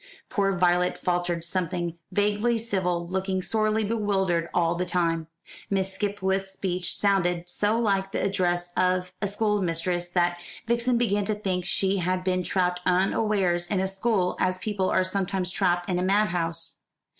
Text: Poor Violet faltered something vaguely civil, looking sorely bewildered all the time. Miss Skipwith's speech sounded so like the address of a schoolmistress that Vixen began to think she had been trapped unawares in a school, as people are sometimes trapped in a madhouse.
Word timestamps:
Poor 0.31 0.57
Violet 0.57 0.97
faltered 0.97 1.43
something 1.43 1.95
vaguely 2.11 2.57
civil, 2.57 3.05
looking 3.07 3.43
sorely 3.43 3.83
bewildered 3.83 4.49
all 4.51 4.73
the 4.73 4.83
time. 4.83 5.27
Miss 5.69 5.93
Skipwith's 5.93 6.49
speech 6.49 6.97
sounded 6.97 7.47
so 7.47 7.77
like 7.77 8.11
the 8.11 8.23
address 8.23 8.73
of 8.75 9.13
a 9.21 9.27
schoolmistress 9.27 10.09
that 10.09 10.39
Vixen 10.65 10.97
began 10.97 11.25
to 11.25 11.35
think 11.35 11.65
she 11.65 11.97
had 11.97 12.23
been 12.23 12.41
trapped 12.41 12.79
unawares 12.83 13.67
in 13.67 13.79
a 13.79 13.87
school, 13.87 14.35
as 14.39 14.57
people 14.57 14.89
are 14.89 15.03
sometimes 15.03 15.51
trapped 15.51 15.87
in 15.87 15.99
a 15.99 16.03
madhouse. 16.03 16.79